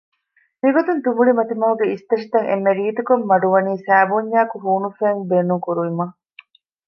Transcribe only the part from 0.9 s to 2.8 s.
ތުނބުޅި މަތިމަހުގެ އިސްތަށިތައް އެންމެ